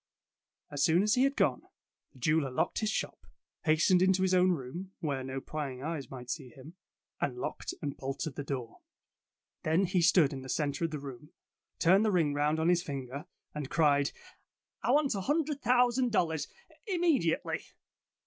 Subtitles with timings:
[0.71, 1.61] As soon as he had gone,
[2.13, 3.19] the jeweller locked his shop,
[3.65, 6.73] hastened into his own room, where no prying eyes might see him,
[7.19, 8.79] and locked and bolted the door.
[9.61, 11.29] Then he stood in the centre of the room,
[11.77, 14.11] turned the ring round on his finger, and cried,
[14.81, 16.47] "I Tales of Modern Germany 105 want a hundred thousand dollars
[16.87, 17.61] im mediately!'